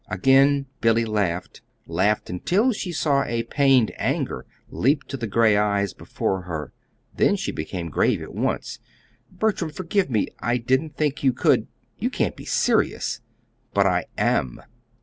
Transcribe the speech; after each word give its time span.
Again 0.07 0.65
Billy 0.79 1.05
laughed 1.05 1.61
laughed 1.85 2.31
until 2.31 2.73
she 2.73 2.91
saw 2.91 3.23
the 3.23 3.43
pained 3.43 3.91
anger 3.97 4.47
leap 4.71 5.03
to 5.09 5.15
the 5.15 5.27
gray 5.27 5.55
eyes 5.55 5.93
before 5.93 6.41
her; 6.41 6.73
then 7.15 7.35
she 7.35 7.51
became 7.51 7.89
grave 7.91 8.19
at 8.19 8.33
once. 8.33 8.79
"Bertram, 9.31 9.69
forgive 9.69 10.09
me. 10.09 10.27
I 10.39 10.57
didn't 10.57 10.97
think 10.97 11.23
you 11.23 11.33
could 11.33 11.67
you 11.99 12.09
can't 12.09 12.35
be 12.35 12.45
serious!" 12.45 13.21
"But 13.75 13.85
I 13.85 14.05
am." 14.17 14.61